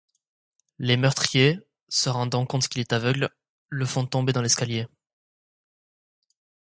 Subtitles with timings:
[0.79, 3.29] Les meurtriers, se rendant compte qu'il est aveugle,
[3.69, 4.87] le font tomber dans l'escalier.